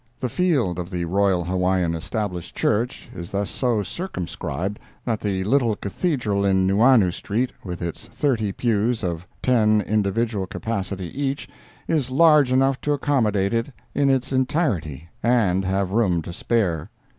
The 0.19 0.29
field 0.29 0.79
of 0.79 0.89
the 0.89 1.05
Royal 1.05 1.43
Hawaiian 1.43 1.93
Established 1.93 2.55
Church 2.55 3.07
is 3.13 3.29
thus 3.29 3.51
so 3.51 3.83
circumscribed 3.83 4.79
that 5.05 5.19
the 5.19 5.43
little 5.43 5.75
cathedral 5.75 6.43
in 6.43 6.65
Nuuanu 6.65 7.11
street, 7.11 7.51
with 7.63 7.83
its 7.83 8.07
thirty 8.07 8.51
pews 8.51 9.03
of 9.03 9.27
ten 9.43 9.79
individual 9.81 10.47
capacity 10.47 11.21
each, 11.21 11.47
is 11.87 12.09
large 12.09 12.51
enough 12.51 12.81
to 12.81 12.93
accommodate 12.93 13.53
it 13.53 13.71
in 13.93 14.09
its 14.09 14.33
entirety, 14.33 15.07
and 15.21 15.65
have 15.65 15.91
room 15.91 16.23
to 16.23 16.33
spare. 16.33 16.89